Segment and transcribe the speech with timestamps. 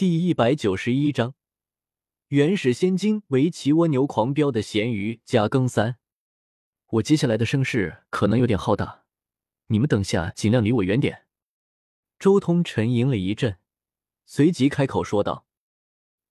[0.00, 1.34] 第一百九十一章，
[2.28, 5.98] 原始仙精为骑蜗牛狂飙的咸鱼加更三。
[6.92, 9.04] 我接下来的声势可能有点浩大，
[9.66, 11.26] 你们等下尽量离我远点。
[12.18, 13.58] 周通沉吟了一阵，
[14.24, 15.44] 随即开口说道。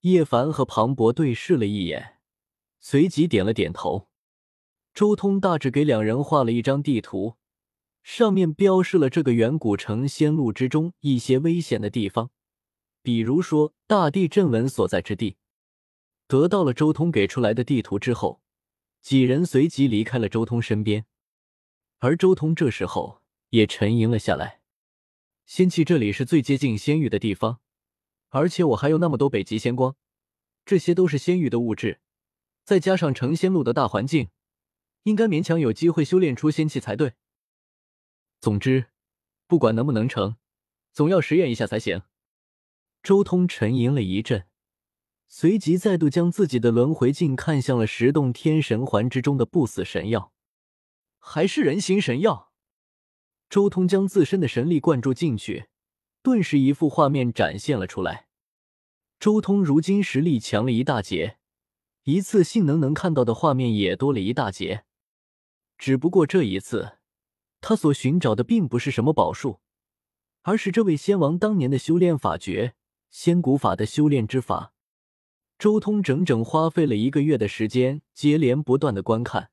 [0.00, 2.20] 叶凡和庞博对视了一眼，
[2.80, 4.08] 随即点了点头。
[4.94, 7.36] 周通大致给两人画了一张地图，
[8.02, 12.30] 上面标示了这个远古城仙路之中一些危险的地方。
[13.02, 15.36] 比如说大地震纹所在之地，
[16.26, 18.42] 得到了周通给出来的地图之后，
[19.00, 21.06] 几人随即离开了周通身边，
[21.98, 24.60] 而周通这时候也沉吟了下来。
[25.46, 27.60] 仙气这里是最接近仙域的地方，
[28.28, 29.96] 而且我还有那么多北极仙光，
[30.66, 32.00] 这些都是仙域的物质，
[32.64, 34.28] 再加上成仙路的大环境，
[35.04, 37.14] 应该勉强有机会修炼出仙气才对。
[38.40, 38.88] 总之，
[39.46, 40.36] 不管能不能成，
[40.92, 42.02] 总要实验一下才行。
[43.08, 44.44] 周通沉吟了一阵，
[45.28, 50.34] 随即再度将自己的轮回镜看向了十洞天神环之中的不死神药，
[51.18, 52.52] 还是人形神药。
[53.48, 55.68] 周通将自身的神力灌注进去，
[56.22, 58.28] 顿时一幅画面展现了出来。
[59.18, 61.38] 周通如今实力强了一大截，
[62.02, 64.84] 一次性能能看到的画面也多了一大截。
[65.78, 66.98] 只不过这一次，
[67.62, 69.60] 他所寻找的并不是什么宝术，
[70.42, 72.74] 而是这位仙王当年的修炼法诀。
[73.10, 74.72] 仙古法的修炼之法，
[75.58, 79.50] 周通整整花费了一个月的时间，接连不断的观看，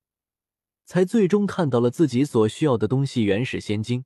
[0.85, 4.05] 才最终看到了自己所需要的东西——原始仙经。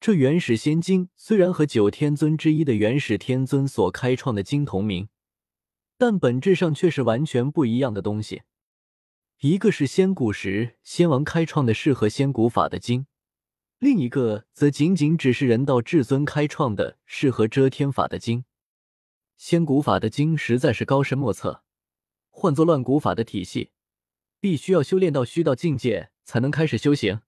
[0.00, 5.08] 这原始仙经虽然和九天尊之一的元始天尊所开创的经同名，
[5.96, 8.42] 但本质上却是完全不一样的东西。
[9.40, 13.06] 一个是仙古时仙王开创的适合仙古法的经。
[13.84, 18.46] 另一个则仅仅只是人道至尊开创的适合遮天法的经，
[19.36, 21.62] 仙古法的经实在是高深莫测，
[22.30, 23.72] 换作乱古法的体系，
[24.40, 27.20] 必须要修炼到虚道境界才能开始修行，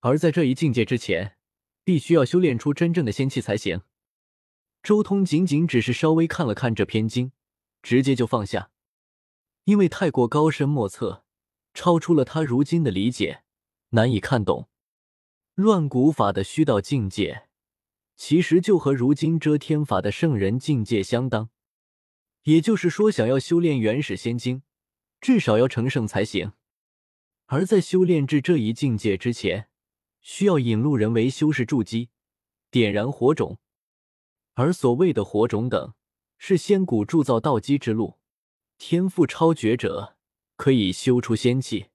[0.00, 1.36] 而在这一境界之前，
[1.84, 3.82] 必须要修炼出真正的仙气才行。
[4.82, 7.32] 周通仅仅只是稍微看了看这篇经，
[7.82, 8.70] 直接就放下，
[9.64, 11.26] 因为太过高深莫测，
[11.74, 13.42] 超出了他如今的理解，
[13.90, 14.70] 难以看懂。
[15.58, 17.48] 乱古法的虚道境界，
[18.14, 21.50] 其实就和如今遮天法的圣人境界相当。
[22.44, 24.62] 也就是说，想要修炼原始仙经，
[25.20, 26.52] 至少要成圣才行。
[27.46, 29.68] 而在修炼至这一境界之前，
[30.20, 32.10] 需要引路人为修士筑基，
[32.70, 33.58] 点燃火种。
[34.54, 35.92] 而所谓的火种等，
[36.38, 38.20] 是仙古铸造道基之路。
[38.78, 40.16] 天赋超绝者
[40.54, 41.86] 可以修出仙气。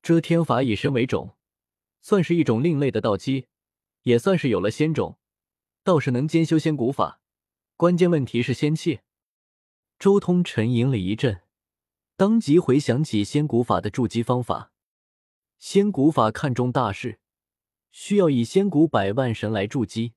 [0.00, 1.36] 遮天法以身为种。
[2.00, 3.46] 算是一种另类的道基，
[4.02, 5.18] 也算是有了仙种，
[5.82, 7.20] 倒是能兼修仙古法。
[7.76, 9.00] 关键问题是仙气。
[9.98, 11.42] 周通沉吟了一阵，
[12.16, 14.72] 当即回想起仙古法的筑基方法。
[15.58, 17.18] 仙古法看重大事，
[17.90, 20.14] 需要以仙古百万神来筑基。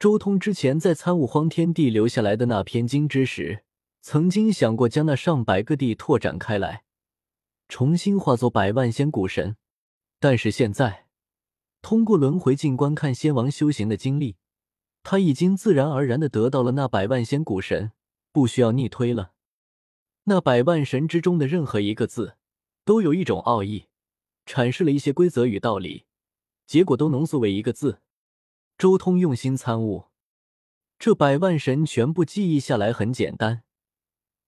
[0.00, 3.64] 周通之前在参悟荒天地留下来的那篇经之时，
[4.00, 6.84] 曾经想过将那上百个地拓展开来，
[7.68, 9.56] 重新化作百万仙古神。
[10.20, 11.06] 但是现在，
[11.80, 14.36] 通过轮回镜观看仙王修行的经历，
[15.02, 17.92] 他已经自然而然的得到了那百万仙古神，
[18.32, 19.32] 不需要逆推了。
[20.24, 22.36] 那百万神之中的任何一个字，
[22.84, 23.86] 都有一种奥义，
[24.44, 26.04] 阐释了一些规则与道理，
[26.66, 28.00] 结果都浓缩为一个字。
[28.76, 30.06] 周通用心参悟，
[30.98, 33.62] 这百万神全部记忆下来很简单，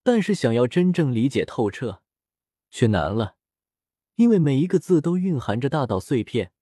[0.03, 2.03] 但是想要真正理解透彻，
[2.70, 3.36] 却难了。
[4.20, 6.53] 因为每一个字都蕴含着大道碎片，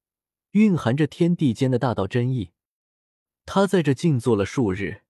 [0.52, 2.52] 蕴含着天地间的大道真意。
[3.44, 5.02] 他在这静坐了数日，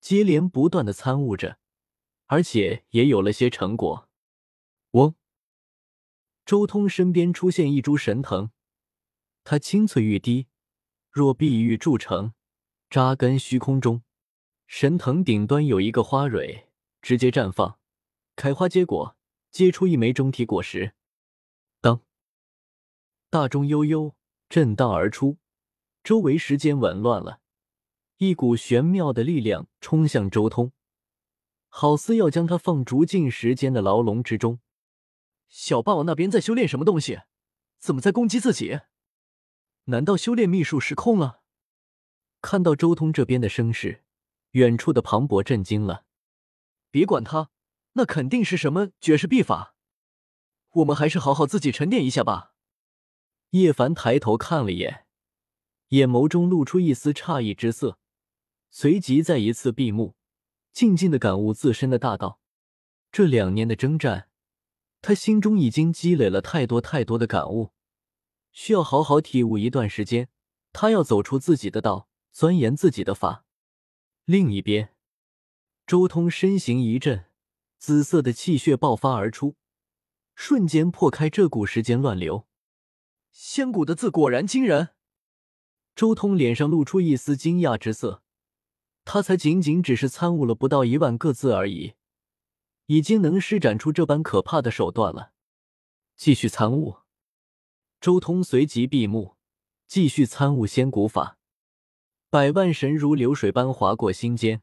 [0.00, 1.58] 接连不断的参悟着，
[2.24, 4.08] 而且也有了些成果。
[4.92, 5.14] 嗡！
[6.46, 8.48] 周通身边出现一株神藤，
[9.44, 10.46] 它青翠欲滴，
[11.10, 12.32] 若碧玉铸成，
[12.88, 14.02] 扎根虚空中。
[14.66, 16.66] 神藤顶端有一个花蕊，
[17.02, 17.78] 直接绽放，
[18.36, 19.18] 开花结果，
[19.50, 20.94] 结出一枚中体果实。
[23.34, 24.14] 大钟悠悠
[24.48, 25.38] 震荡而出，
[26.04, 27.40] 周围时间紊乱了，
[28.18, 30.70] 一股玄妙的力量冲向周通，
[31.68, 34.60] 好似要将他放逐进时间的牢笼之中。
[35.48, 37.22] 小霸王那边在修炼什么东西？
[37.80, 38.82] 怎么在攻击自己？
[39.86, 41.40] 难道修炼秘术失控了？
[42.40, 44.04] 看到周通这边的声势，
[44.52, 46.04] 远处的庞博震惊了。
[46.92, 47.50] 别管他，
[47.94, 49.74] 那肯定是什么绝世秘法。
[50.70, 52.52] 我们还是好好自己沉淀一下吧。
[53.54, 55.06] 叶凡抬头看了眼，
[55.90, 58.00] 眼眸中露出一丝诧异之色，
[58.68, 60.16] 随即再一次闭目，
[60.72, 62.40] 静静的感悟自身的大道。
[63.12, 64.28] 这两年的征战，
[65.00, 67.70] 他心中已经积累了太多太多的感悟，
[68.50, 70.28] 需要好好体悟一段时间。
[70.72, 73.44] 他要走出自己的道，钻研自己的法。
[74.24, 74.96] 另一边，
[75.86, 77.26] 周通身形一震，
[77.78, 79.54] 紫色的气血爆发而出，
[80.34, 82.48] 瞬间破开这股时间乱流。
[83.34, 84.90] 仙骨的字果然惊人。
[85.96, 88.22] 周通脸上露出一丝惊讶之色，
[89.04, 91.94] 他才仅仅只是参悟了不到一万个字而已。
[92.86, 95.32] 已经能施展出这般可怕的手段了，
[96.16, 96.98] 继续参悟。
[98.00, 99.36] 周通随即闭目，
[99.86, 101.38] 继续参悟仙骨法。
[102.30, 104.62] 百万神如流水般划过心间，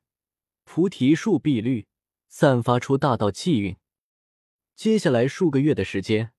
[0.63, 1.87] 菩提树碧绿，
[2.29, 3.75] 散发出大道气韵。
[4.75, 6.31] 接下来数个月的时间，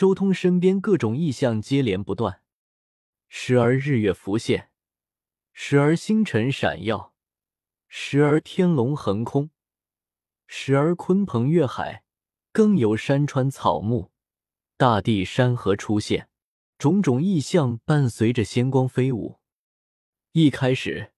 [0.00, 2.40] 周通身边各种异象接连不断，
[3.28, 4.70] 时而日月浮现，
[5.52, 7.12] 时而星辰闪耀，
[7.86, 9.50] 时而天龙横空。
[10.46, 12.02] 时而鲲鹏跃海，
[12.50, 14.10] 更有山川草木、
[14.78, 16.30] 大地山河出现，
[16.78, 19.38] 种种异象伴随着仙光飞舞。
[20.32, 21.12] 一开始，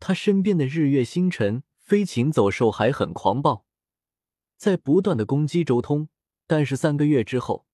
[0.00, 3.66] 他身边的日月星辰、飞禽走兽还很狂暴，
[4.56, 6.08] 在不断的攻击周通。
[6.46, 7.66] 但是三个月之后，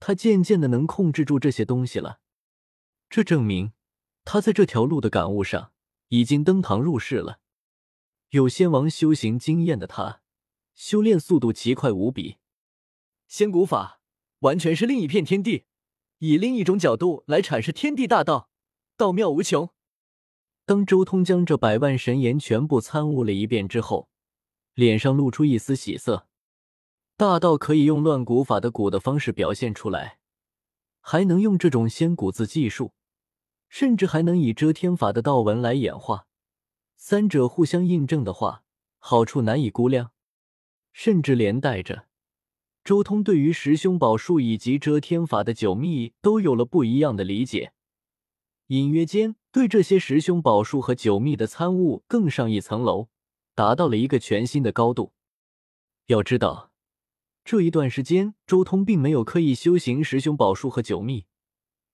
[0.00, 2.18] 他渐渐的能控制住这些东西了。
[3.08, 3.72] 这证明
[4.24, 5.72] 他在这条路的感悟上
[6.08, 7.38] 已经登堂入室了。
[8.30, 10.22] 有仙王修行经验的他。
[10.72, 12.38] 修炼速度奇快无比，
[13.28, 14.00] 仙古法
[14.38, 15.66] 完全是另一片天地，
[16.20, 18.48] 以另一种角度来阐释天地大道，
[18.96, 19.68] 道妙无穷。
[20.64, 24.08] 当周通将这百万神言全部参悟了一遍之后，
[24.72, 26.29] 脸上露出一丝喜色。
[27.20, 30.20] 大道可以用乱古法的古的方式表现出来，
[31.02, 32.94] 还能用这种仙古字技术，
[33.68, 36.26] 甚至还能以遮天法的道文来演化，
[36.96, 38.64] 三者互相印证的话，
[38.98, 40.12] 好处难以估量。
[40.94, 42.06] 甚至连带着，
[42.82, 47.74] 周通对于十凶宝术以及遮天法的九秘都有了不一样的理解，
[48.68, 53.08] 隐约间对这些十凶宝术和九秘的参悟更上一层楼，
[53.54, 55.12] 达到了一个全新的高度。
[56.06, 56.69] 要知道，
[57.44, 61.26] 这一段时间，周通并没有刻意修行十凶宝术和九秘，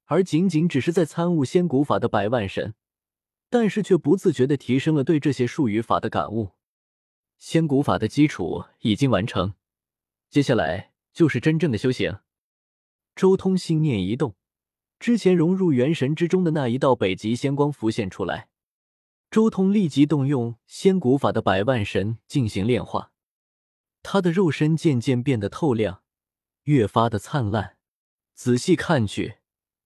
[0.05, 2.75] 而仅仅只是在参悟仙古法的百万神，
[3.49, 6.51] 但是却不自觉的提升了对这些术语法的感悟。
[7.39, 9.55] 仙古法的基础已经完成，
[10.29, 12.19] 接下来就是真正的修行。
[13.15, 14.35] 周通心念一动，
[14.99, 18.49] 之前融入元神之中的那一道北极仙光浮现出来。
[19.31, 23.13] 周通立即动用仙古法的百万神进行炼化，
[24.09, 26.05] 他的肉身渐渐变得透亮，
[26.63, 27.77] 越发的灿烂。
[28.35, 29.39] 仔细看去，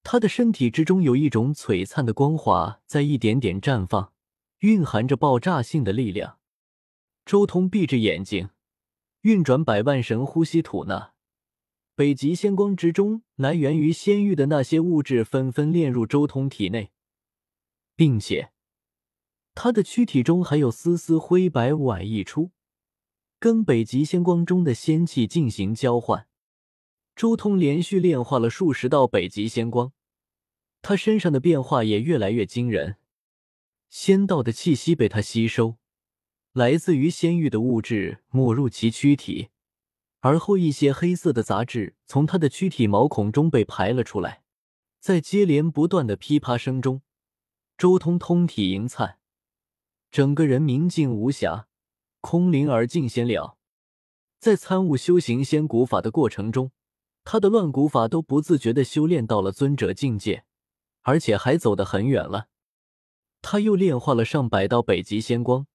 [0.02, 4.12] 他的身体之中有一种璀璨的光华在一点点绽放，
[4.58, 6.38] 蕴含着爆炸性的力量。
[7.24, 8.50] 周通闭着眼睛，
[9.22, 11.14] 运转百万神，呼吸吐纳。
[11.94, 16.90] 北极仙光之中，来源于仙域的那些物质纷纷炼入周通体内，
[17.96, 18.52] 并且
[19.54, 22.50] 他的躯体中还有丝丝灰白雾霭溢出，
[23.40, 26.26] 跟北极仙光中的仙气进行交换。
[27.16, 29.92] 周通连续炼化了数十道北极仙光，
[30.82, 32.96] 他身上的变化也越来越惊人，
[33.88, 35.78] 仙道的气息被他吸收。
[36.52, 39.48] 来自于仙域的物质没入其躯体，
[40.18, 44.42] 而后一些黑色的杂质从他的躯体毛孔中被排了出来。
[44.98, 47.00] 在接连不断的噼啪声中，
[47.78, 49.16] 周通通体盈灿，
[50.10, 51.68] 整个人明净无瑕，
[52.20, 53.56] 空灵而尽仙了。
[54.38, 56.72] 在参悟修行仙古法的过程中，
[57.24, 60.44] 他的乱古法都不自觉的修炼到了尊者境界，
[61.02, 62.48] 而且还走得很远了。
[63.42, 65.66] 他又炼化了上百道北极仙光。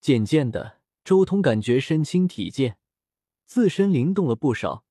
[0.00, 2.78] 渐渐的，周通感觉身轻体健，
[3.44, 4.84] 自身灵动了不少，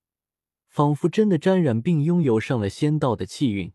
[0.70, 3.74] 仿佛真的沾染并拥有上了仙道的气运。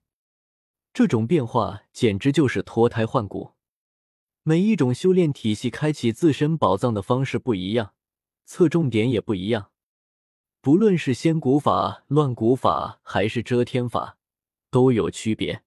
[0.94, 3.55] 这种变化简直就是脱胎换骨。
[4.48, 7.94] 每一种修炼体系开启自身宝藏的方式不一样，
[8.44, 9.72] 侧重点也不一样。
[10.60, 14.18] 不论是仙古法、乱古法还是遮天法，
[14.70, 15.64] 都有区别。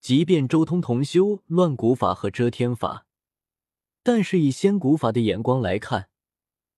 [0.00, 3.08] 即便周通同修乱古法和遮天法。
[4.04, 6.10] 但是以仙古法的眼光来看，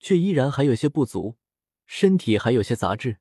[0.01, 1.37] 却依然还有些不足，
[1.85, 3.19] 身体还有些杂质。